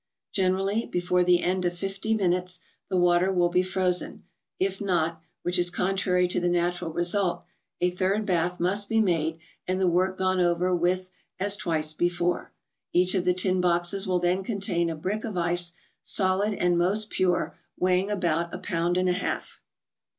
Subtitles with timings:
[0.33, 2.59] Generally, before the end of fifty minutes,
[2.89, 4.23] the water will be frozen;
[4.59, 9.37] if not—which is contrary to the natural result—a third bath must be made,
[9.67, 12.51] and the work gone over with, as twice before.
[12.91, 17.11] Each of the tin boxes will then contain a brick of ice, solid, and most
[17.11, 19.61] pure, weighing about a pound and a half.